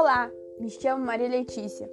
Olá, 0.00 0.30
me 0.58 0.70
chamo 0.70 1.04
Maria 1.04 1.28
Letícia. 1.28 1.86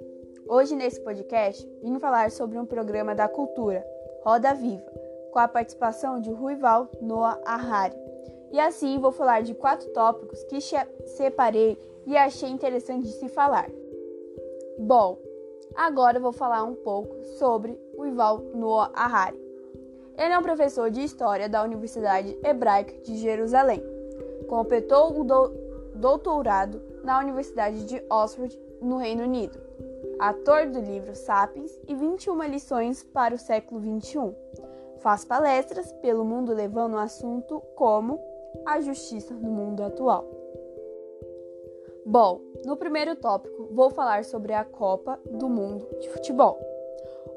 Hoje 0.48 0.74
nesse 0.74 0.98
podcast 0.98 1.70
vim 1.82 1.98
falar 1.98 2.30
sobre 2.30 2.58
um 2.58 2.64
programa 2.64 3.14
da 3.14 3.28
cultura, 3.28 3.84
Roda 4.22 4.54
Viva, 4.54 4.90
com 5.30 5.38
a 5.38 5.46
participação 5.46 6.18
de 6.18 6.30
Ruival 6.30 6.88
Noah 7.02 7.38
Harari. 7.44 7.94
E 8.50 8.58
assim 8.58 8.98
vou 8.98 9.12
falar 9.12 9.42
de 9.42 9.52
quatro 9.52 9.90
tópicos 9.90 10.42
que 10.44 10.58
separei 11.04 11.78
e 12.06 12.16
achei 12.16 12.48
interessante 12.48 13.02
de 13.02 13.12
se 13.12 13.28
falar. 13.28 13.70
Bom, 14.78 15.18
agora 15.76 16.18
vou 16.18 16.32
falar 16.32 16.64
um 16.64 16.76
pouco 16.76 17.14
sobre 17.38 17.78
Ruival 17.94 18.38
Noah 18.54 18.90
Harari. 18.94 19.38
Ele 20.16 20.32
é 20.32 20.38
um 20.38 20.42
professor 20.42 20.90
de 20.90 21.02
História 21.02 21.46
da 21.46 21.62
Universidade 21.62 22.38
Hebraica 22.42 23.02
de 23.02 23.18
Jerusalém. 23.18 23.84
Completou 24.48 25.20
o 25.20 25.24
doutorado 25.94 26.88
na 27.08 27.20
Universidade 27.20 27.86
de 27.86 28.04
Oxford, 28.10 28.54
no 28.82 28.98
Reino 28.98 29.22
Unido. 29.22 29.58
Ator 30.18 30.66
do 30.66 30.78
livro 30.78 31.16
Sapiens 31.16 31.72
e 31.88 31.94
21 31.94 32.42
lições 32.42 33.02
para 33.02 33.34
o 33.34 33.38
século 33.38 33.80
XXI. 33.80 34.36
Faz 34.98 35.24
palestras 35.24 35.90
pelo 36.02 36.22
mundo 36.22 36.52
levando 36.52 36.96
um 36.96 36.98
assunto 36.98 37.62
como 37.74 38.20
a 38.66 38.78
justiça 38.82 39.32
no 39.32 39.48
mundo 39.50 39.82
atual. 39.82 40.26
Bom, 42.04 42.42
no 42.66 42.76
primeiro 42.76 43.16
tópico 43.16 43.70
vou 43.72 43.88
falar 43.88 44.22
sobre 44.26 44.52
a 44.52 44.62
Copa 44.62 45.18
do 45.30 45.48
Mundo 45.48 45.88
de 46.00 46.10
Futebol. 46.10 46.60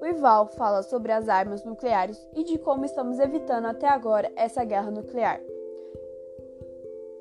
O 0.02 0.06
Ival 0.06 0.48
fala 0.48 0.84
sobre 0.84 1.14
as 1.14 1.30
armas 1.30 1.64
nucleares 1.64 2.28
e 2.36 2.44
de 2.44 2.58
como 2.58 2.84
estamos 2.84 3.20
evitando 3.20 3.68
até 3.68 3.88
agora 3.88 4.30
essa 4.36 4.66
guerra 4.66 4.92
nuclear. 4.92 5.40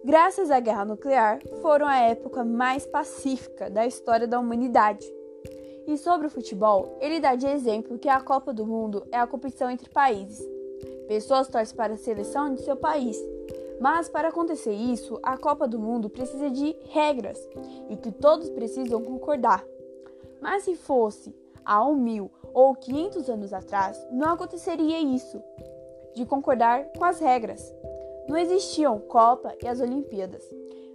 Graças 0.03 0.51
à 0.51 0.59
guerra 0.61 0.87
nuclear, 0.87 1.41
foram 1.61 1.87
a 1.87 1.99
época 1.99 2.43
mais 2.43 2.87
pacífica 2.87 3.69
da 3.69 3.87
história 3.87 4.27
da 4.27 4.41
humanidade. 4.41 5.07
E 5.87 5.99
sobre 5.99 6.27
o 6.27 6.30
futebol, 6.30 6.97
ele 7.02 7.21
dá 7.21 7.35
de 7.35 7.47
exemplo 7.47 7.99
que 7.99 8.09
a 8.09 8.19
Copa 8.19 8.51
do 8.51 8.66
Mundo 8.66 9.07
é 9.13 9.19
a 9.19 9.27
competição 9.27 9.71
entre 9.71 9.91
países. 9.91 10.41
Pessoas 11.07 11.49
torcem 11.49 11.77
para 11.77 11.93
a 11.93 11.99
seleção 11.99 12.55
de 12.55 12.63
seu 12.63 12.77
país, 12.77 13.19
mas 13.79 14.09
para 14.09 14.29
acontecer 14.29 14.73
isso, 14.73 15.19
a 15.23 15.37
Copa 15.37 15.69
do 15.69 15.79
Mundo 15.79 16.09
precisa 16.09 16.49
de 16.49 16.74
regras 16.89 17.39
e 17.91 17.96
que 17.96 18.11
todos 18.11 18.49
precisam 18.49 19.02
concordar. 19.02 19.63
Mas 20.41 20.63
se 20.63 20.77
fosse 20.77 21.35
há 21.63 21.85
um 21.87 21.95
mil 21.95 22.30
ou 22.55 22.74
quinhentos 22.74 23.29
anos 23.29 23.52
atrás, 23.52 24.02
não 24.11 24.33
aconteceria 24.33 24.99
isso, 24.99 25.43
de 26.15 26.24
concordar 26.24 26.87
com 26.96 27.05
as 27.05 27.21
regras. 27.21 27.74
Não 28.31 28.39
existiam 28.39 28.97
Copa 29.01 29.53
e 29.61 29.67
as 29.67 29.81
Olimpíadas, 29.81 30.49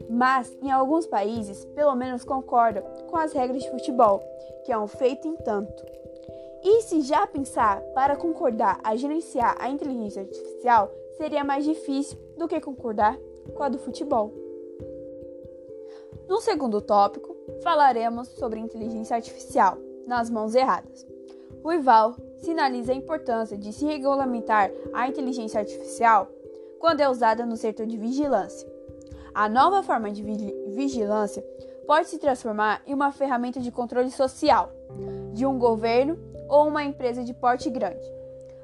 mas 0.10 0.58
em 0.62 0.72
alguns 0.72 1.06
países 1.06 1.66
pelo 1.66 1.94
menos 1.94 2.24
concordam 2.24 2.82
com 3.10 3.18
as 3.18 3.34
regras 3.34 3.62
de 3.62 3.70
futebol, 3.72 4.24
que 4.64 4.72
é 4.72 4.78
um 4.78 4.88
feito 4.88 5.28
em 5.28 5.36
tanto. 5.36 5.86
E 6.64 6.82
se 6.84 7.02
já 7.02 7.28
pensar 7.28 7.82
para 7.94 8.16
concordar 8.16 8.80
a 8.82 8.96
gerenciar 8.96 9.58
a 9.60 9.70
inteligência 9.70 10.22
artificial 10.22 10.90
seria 11.18 11.44
mais 11.44 11.66
difícil 11.66 12.18
do 12.38 12.48
que 12.48 12.62
concordar 12.62 13.20
com 13.54 13.64
a 13.64 13.68
do 13.68 13.80
futebol. 13.80 14.32
No 16.30 16.40
segundo 16.40 16.80
tópico, 16.80 17.36
falaremos 17.62 18.30
sobre 18.30 18.62
inteligência 18.62 19.18
artificial 19.18 19.78
nas 20.08 20.30
mãos 20.30 20.56
erradas. 20.56 21.06
O 21.62 21.74
Ival 21.74 22.16
sinaliza 22.38 22.94
a 22.94 22.96
importância 22.96 23.58
de 23.58 23.74
se 23.74 23.84
regulamentar 23.84 24.72
a 24.94 25.10
inteligência 25.10 25.60
artificial 25.60 26.30
quando 26.86 27.02
é 27.02 27.10
usada 27.10 27.48
no 27.48 27.58
setor 27.58 27.88
de 27.88 27.98
vigilância. 27.98 28.72
A 29.34 29.50
nova 29.50 29.82
forma 29.82 30.12
de 30.12 30.22
vigilância 30.68 31.44
pode 31.88 32.10
se 32.10 32.20
transformar 32.20 32.80
em 32.86 32.94
uma 32.94 33.12
ferramenta 33.12 33.60
de 33.60 33.72
controle 33.72 34.12
social 34.12 34.70
de 35.34 35.48
um 35.48 35.58
governo 35.58 36.16
ou 36.48 36.68
uma 36.68 36.84
empresa 36.84 37.24
de 37.24 37.34
porte 37.34 37.72
grande. 37.72 38.06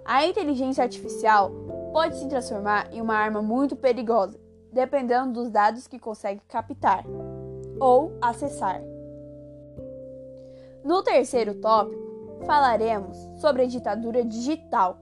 A 0.06 0.24
inteligência 0.28 0.84
artificial 0.84 1.50
pode 1.92 2.16
se 2.16 2.30
transformar 2.30 2.94
em 2.94 3.02
uma 3.02 3.16
arma 3.16 3.42
muito 3.42 3.76
perigosa, 3.76 4.40
dependendo 4.72 5.34
dos 5.34 5.50
dados 5.50 5.88
que 5.88 5.98
consegue 5.98 6.42
captar 6.48 7.04
ou 7.80 8.16
acessar. 8.22 8.84
No 10.84 11.02
terceiro 11.02 11.56
tópico, 11.56 12.46
falaremos 12.46 13.18
sobre 13.38 13.64
a 13.64 13.68
ditadura 13.68 14.24
digital. 14.24 15.00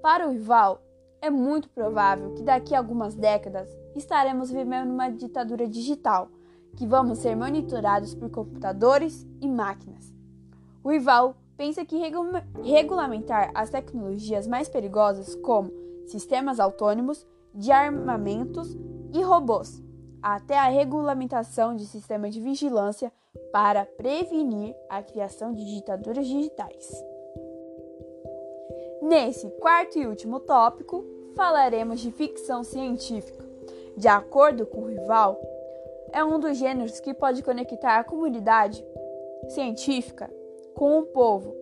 Para 0.00 0.26
o 0.26 0.32
Ival, 0.32 0.83
é 1.24 1.30
muito 1.30 1.70
provável 1.70 2.34
que 2.34 2.42
daqui 2.42 2.74
a 2.74 2.78
algumas 2.78 3.14
décadas 3.14 3.66
estaremos 3.96 4.50
vivendo 4.50 4.90
uma 4.90 5.08
ditadura 5.08 5.66
digital, 5.66 6.28
que 6.76 6.86
vamos 6.86 7.18
ser 7.18 7.34
monitorados 7.34 8.14
por 8.14 8.30
computadores 8.30 9.26
e 9.40 9.48
máquinas. 9.48 10.12
O 10.82 10.92
Ival 10.92 11.34
pensa 11.56 11.82
que 11.82 11.96
regulamentar 12.62 13.50
as 13.54 13.70
tecnologias 13.70 14.46
mais 14.46 14.68
perigosas, 14.68 15.34
como 15.36 15.72
sistemas 16.06 16.60
autônomos, 16.60 17.26
de 17.54 17.72
armamentos 17.72 18.76
e 19.14 19.22
robôs, 19.22 19.82
até 20.20 20.58
a 20.58 20.68
regulamentação 20.68 21.74
de 21.74 21.86
sistemas 21.86 22.34
de 22.34 22.40
vigilância 22.40 23.10
para 23.50 23.86
prevenir 23.86 24.76
a 24.90 25.02
criação 25.02 25.54
de 25.54 25.64
ditaduras 25.64 26.26
digitais. 26.26 26.92
Nesse 29.00 29.48
quarto 29.60 29.98
e 29.98 30.06
último 30.06 30.40
tópico, 30.40 31.13
falaremos 31.34 32.00
de 32.00 32.10
ficção 32.10 32.62
científica. 32.62 33.44
De 33.96 34.08
acordo 34.08 34.66
com 34.66 34.82
o 34.82 34.86
Rival, 34.86 35.40
é 36.12 36.24
um 36.24 36.38
dos 36.38 36.56
gêneros 36.56 37.00
que 37.00 37.12
pode 37.12 37.42
conectar 37.42 37.98
a 37.98 38.04
comunidade 38.04 38.84
científica 39.48 40.30
com 40.74 40.98
o 40.98 41.06
povo. 41.06 41.54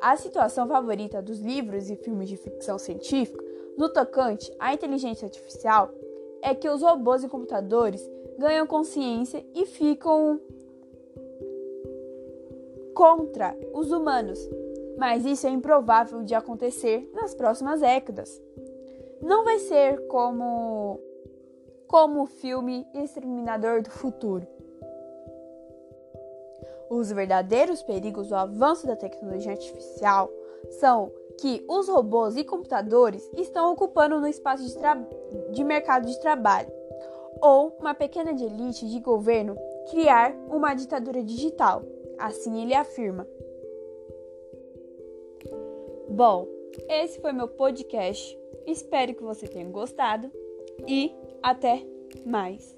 A 0.00 0.16
situação 0.16 0.66
favorita 0.66 1.22
dos 1.22 1.40
livros 1.40 1.90
e 1.90 1.96
filmes 1.96 2.28
de 2.28 2.36
ficção 2.36 2.78
científica 2.78 3.44
no 3.76 3.88
tocante 3.88 4.52
à 4.58 4.72
inteligência 4.72 5.26
artificial 5.26 5.90
é 6.42 6.54
que 6.54 6.68
os 6.68 6.82
robôs 6.82 7.24
e 7.24 7.28
computadores 7.28 8.08
ganham 8.38 8.66
consciência 8.66 9.44
e 9.54 9.64
ficam 9.66 10.40
contra 12.94 13.56
os 13.74 13.90
humanos, 13.90 14.38
mas 14.96 15.24
isso 15.26 15.46
é 15.46 15.50
improvável 15.50 16.22
de 16.22 16.34
acontecer 16.34 17.10
nas 17.14 17.34
próximas 17.34 17.80
décadas 17.80 18.45
não 19.20 19.44
vai 19.44 19.58
ser 19.58 20.06
como 20.06 21.00
como 21.86 22.22
o 22.22 22.26
filme 22.26 22.86
Exterminador 22.92 23.82
do 23.82 23.90
Futuro. 23.90 24.46
Os 26.90 27.10
verdadeiros 27.10 27.82
perigos 27.82 28.28
do 28.28 28.34
avanço 28.34 28.86
da 28.86 28.96
tecnologia 28.96 29.52
artificial 29.52 30.30
são 30.70 31.10
que 31.40 31.64
os 31.68 31.88
robôs 31.88 32.36
e 32.36 32.44
computadores 32.44 33.28
estão 33.36 33.72
ocupando 33.72 34.20
no 34.20 34.26
espaço 34.26 34.64
de, 34.64 35.52
de 35.52 35.64
mercado 35.64 36.06
de 36.06 36.18
trabalho, 36.20 36.72
ou 37.40 37.76
uma 37.78 37.94
pequena 37.94 38.30
elite 38.30 38.88
de 38.88 39.00
governo 39.00 39.56
criar 39.90 40.34
uma 40.48 40.74
ditadura 40.74 41.22
digital, 41.22 41.82
assim 42.18 42.62
ele 42.62 42.74
afirma. 42.74 43.26
Bom, 46.08 46.46
esse 46.88 47.20
foi 47.20 47.32
meu 47.32 47.48
podcast 47.48 48.36
Espero 48.66 49.14
que 49.14 49.22
você 49.22 49.46
tenha 49.46 49.68
gostado 49.68 50.30
e 50.88 51.12
até 51.42 51.84
mais. 52.24 52.76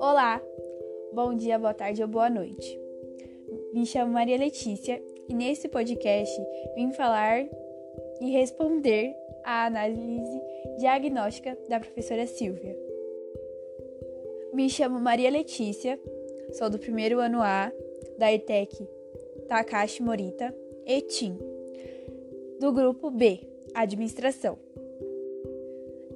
Olá, 0.00 0.42
bom 1.12 1.34
dia, 1.34 1.58
boa 1.58 1.72
tarde 1.72 2.02
ou 2.02 2.08
boa 2.08 2.28
noite. 2.28 2.80
Me 3.72 3.86
chamo 3.86 4.12
Maria 4.12 4.36
Letícia 4.36 5.00
e 5.28 5.34
nesse 5.34 5.68
podcast 5.68 6.34
vim 6.74 6.90
falar 6.92 7.46
e 8.20 8.30
responder 8.32 9.14
à 9.44 9.66
análise 9.66 10.42
diagnóstica 10.78 11.56
da 11.68 11.78
professora 11.78 12.26
Silvia. 12.26 12.89
Me 14.52 14.68
chamo 14.68 14.98
Maria 14.98 15.30
Letícia, 15.30 15.98
sou 16.52 16.68
do 16.68 16.78
primeiro 16.78 17.20
ano 17.20 17.40
A 17.40 17.72
da 18.18 18.32
ETEC 18.32 18.88
Takashi 19.48 20.02
Morita 20.02 20.54
Etim, 20.84 21.38
do 22.58 22.72
grupo 22.72 23.10
B, 23.10 23.40
Administração. 23.74 24.58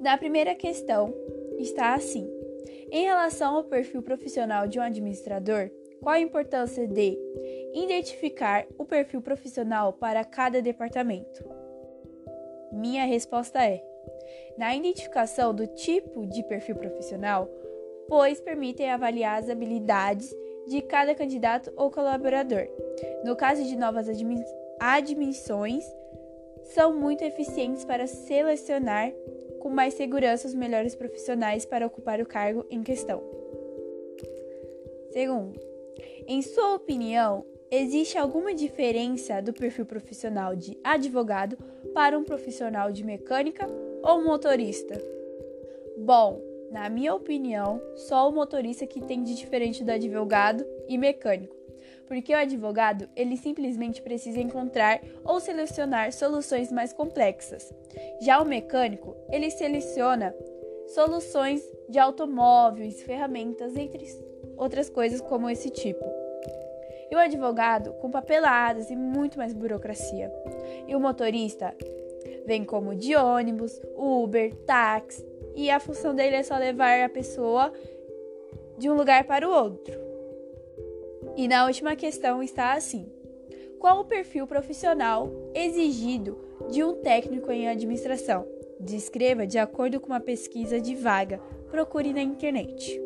Na 0.01 0.17
primeira 0.17 0.53
questão 0.53 1.13
está 1.57 1.93
assim: 1.93 2.29
em 2.91 3.05
relação 3.05 3.55
ao 3.55 3.63
perfil 3.63 4.01
profissional 4.01 4.67
de 4.67 4.79
um 4.79 4.81
administrador, 4.81 5.71
qual 6.01 6.15
a 6.15 6.19
importância 6.19 6.85
de 6.85 7.17
identificar 7.73 8.67
o 8.77 8.85
perfil 8.85 9.21
profissional 9.21 9.93
para 9.93 10.23
cada 10.25 10.61
departamento? 10.61 11.43
Minha 12.71 13.05
resposta 13.05 13.63
é: 13.63 13.81
na 14.57 14.75
identificação 14.75 15.53
do 15.53 15.65
tipo 15.67 16.25
de 16.25 16.43
perfil 16.43 16.75
profissional, 16.75 17.49
pois 18.07 18.39
permitem 18.39 18.89
avaliar 18.89 19.41
as 19.41 19.49
habilidades 19.49 20.33
de 20.67 20.81
cada 20.81 21.13
candidato 21.13 21.71
ou 21.75 21.91
colaborador. 21.91 22.67
No 23.23 23.35
caso 23.35 23.63
de 23.63 23.75
novas 23.75 24.07
admissões, 24.79 25.83
são 26.73 26.95
muito 26.95 27.23
eficientes 27.23 27.85
para 27.85 28.07
selecionar 28.07 29.11
com 29.59 29.69
mais 29.69 29.93
segurança 29.93 30.47
os 30.47 30.53
melhores 30.53 30.95
profissionais 30.95 31.65
para 31.65 31.85
ocupar 31.85 32.19
o 32.21 32.25
cargo 32.25 32.65
em 32.69 32.83
questão. 32.83 33.21
Segundo, 35.11 35.59
em 36.27 36.41
sua 36.41 36.75
opinião, 36.75 37.45
existe 37.71 38.17
alguma 38.17 38.53
diferença 38.53 39.41
do 39.41 39.53
perfil 39.53 39.85
profissional 39.85 40.55
de 40.55 40.77
advogado 40.83 41.57
para 41.93 42.17
um 42.17 42.23
profissional 42.23 42.91
de 42.91 43.03
mecânica 43.03 43.67
ou 44.03 44.23
motorista? 44.23 45.01
Bom, 45.97 46.41
na 46.75 46.89
minha 46.89 47.15
opinião, 47.15 47.81
só 47.95 48.27
o 48.27 48.33
motorista 48.33 48.85
que 48.85 48.99
tem 48.99 49.23
de 49.23 49.33
diferente 49.33 49.81
do 49.81 49.93
advogado 49.93 50.65
e 50.89 50.97
mecânico. 50.97 51.55
Porque 52.05 52.33
o 52.33 52.37
advogado, 52.37 53.07
ele 53.15 53.37
simplesmente 53.37 54.01
precisa 54.01 54.41
encontrar 54.41 54.99
ou 55.23 55.39
selecionar 55.39 56.11
soluções 56.11 56.73
mais 56.73 56.91
complexas. 56.91 57.73
Já 58.19 58.41
o 58.41 58.45
mecânico, 58.45 59.15
ele 59.31 59.49
seleciona 59.51 60.35
soluções 60.87 61.63
de 61.87 61.97
automóveis, 61.97 63.01
ferramentas, 63.03 63.77
entre 63.77 64.05
outras 64.57 64.89
coisas 64.89 65.21
como 65.21 65.49
esse 65.49 65.69
tipo. 65.69 66.03
E 67.09 67.15
o 67.15 67.19
advogado 67.19 67.93
com 68.01 68.11
papeladas 68.11 68.89
e 68.89 68.97
muito 68.97 69.37
mais 69.37 69.53
burocracia. 69.53 70.29
E 70.89 70.93
o 70.93 70.99
motorista 70.99 71.73
vem 72.45 72.65
como 72.65 72.93
de 72.93 73.15
ônibus, 73.15 73.81
Uber, 73.95 74.53
táxi, 74.65 75.34
e 75.55 75.69
a 75.69 75.79
função 75.79 76.13
dele 76.13 76.35
é 76.35 76.43
só 76.43 76.57
levar 76.57 77.01
a 77.01 77.09
pessoa 77.09 77.71
de 78.77 78.89
um 78.89 78.95
lugar 78.95 79.23
para 79.23 79.47
o 79.47 79.51
outro. 79.51 79.93
E 81.37 81.47
na 81.47 81.65
última 81.65 81.95
questão 81.95 82.43
está 82.43 82.73
assim: 82.73 83.11
qual 83.79 83.99
o 83.99 84.05
perfil 84.05 84.47
profissional 84.47 85.31
exigido 85.53 86.37
de 86.69 86.83
um 86.83 86.95
técnico 86.95 87.51
em 87.51 87.67
administração? 87.67 88.47
Descreva 88.79 89.47
de 89.47 89.57
acordo 89.57 89.99
com 89.99 90.07
uma 90.07 90.19
pesquisa 90.19 90.79
de 90.81 90.95
vaga. 90.95 91.39
Procure 91.69 92.11
na 92.13 92.21
internet. 92.21 93.04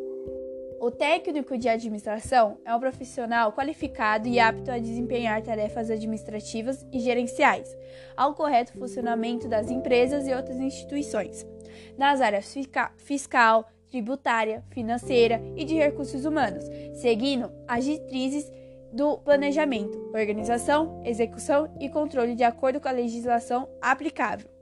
O 0.81 0.89
técnico 0.89 1.57
de 1.57 1.67
administração 1.67 2.57
é 2.63 2.73
um 2.73 2.79
profissional 2.79 3.51
qualificado 3.51 4.29
e 4.29 4.39
apto 4.39 4.71
a 4.71 4.79
desempenhar 4.79 5.41
tarefas 5.41 5.91
administrativas 5.91 6.87
e 6.89 7.01
gerenciais, 7.01 7.75
ao 8.15 8.33
correto 8.33 8.71
funcionamento 8.71 9.49
das 9.49 9.69
empresas 9.69 10.25
e 10.25 10.33
outras 10.33 10.57
instituições, 10.57 11.45
nas 11.97 12.21
áreas 12.21 12.55
fiscal, 12.95 13.69
tributária, 13.89 14.63
financeira 14.69 15.41
e 15.57 15.65
de 15.65 15.75
recursos 15.75 16.23
humanos, 16.23 16.63
seguindo 16.93 17.51
as 17.67 17.83
diretrizes 17.83 18.49
do 18.93 19.17
planejamento, 19.17 19.97
organização, 20.13 21.01
execução 21.05 21.75
e 21.79 21.89
controle 21.89 22.35
de 22.35 22.43
acordo 22.43 22.79
com 22.79 22.87
a 22.87 22.91
legislação 22.91 23.67
aplicável. 23.81 24.58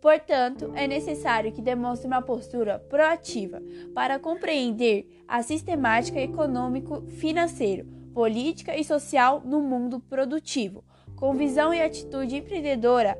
Portanto, 0.00 0.72
é 0.74 0.86
necessário 0.86 1.52
que 1.52 1.60
demonstre 1.60 2.06
uma 2.06 2.22
postura 2.22 2.78
proativa 2.78 3.62
para 3.94 4.18
compreender 4.18 5.06
a 5.28 5.42
sistemática 5.42 6.18
econômico-financeiro, 6.18 7.86
política 8.14 8.76
e 8.76 8.82
social 8.82 9.42
no 9.44 9.60
mundo 9.60 10.00
produtivo, 10.00 10.82
com 11.16 11.34
visão 11.34 11.72
e 11.74 11.82
atitude 11.82 12.36
empreendedora, 12.36 13.16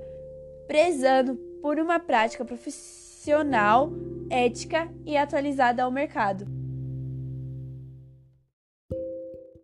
prezando 0.67 1.35
por 1.61 1.79
uma 1.79 1.99
prática 1.99 2.45
profissional, 2.45 3.91
ética 4.31 4.91
e 5.05 5.17
atualizada 5.17 5.83
ao 5.83 5.91
mercado. 5.91 6.60